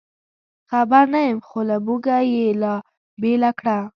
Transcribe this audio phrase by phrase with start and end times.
[0.69, 2.81] خبر نه یم، خو له موږه یې لار
[3.21, 3.77] بېله کړه.